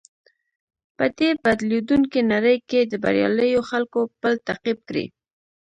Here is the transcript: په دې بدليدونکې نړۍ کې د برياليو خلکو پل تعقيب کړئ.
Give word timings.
په 0.97 1.05
دې 1.17 1.29
بدليدونکې 1.43 2.19
نړۍ 2.33 2.57
کې 2.69 2.79
د 2.91 2.93
برياليو 3.03 3.61
خلکو 3.69 3.99
پل 4.21 4.33
تعقيب 4.47 4.77
کړئ. 4.87 5.05